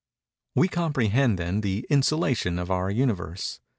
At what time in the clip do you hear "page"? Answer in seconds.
0.55-0.61